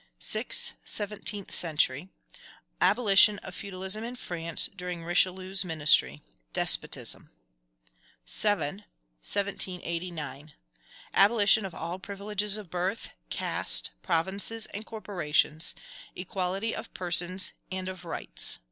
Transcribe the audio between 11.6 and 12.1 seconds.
of all